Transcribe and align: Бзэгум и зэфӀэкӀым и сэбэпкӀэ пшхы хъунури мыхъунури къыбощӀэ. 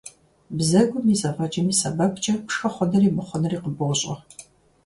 Бзэгум 0.57 1.05
и 1.13 1.15
зэфӀэкӀым 1.21 1.67
и 1.73 1.75
сэбэпкӀэ 1.79 2.33
пшхы 2.45 2.69
хъунури 2.73 3.09
мыхъунури 3.15 3.57
къыбощӀэ. 3.63 4.15